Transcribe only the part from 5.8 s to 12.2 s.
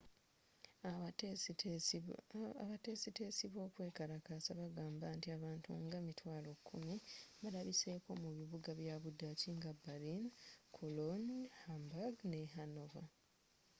nga 100,000 balabiseko mu bibuga bya budaaki nga berlin cologne hamburg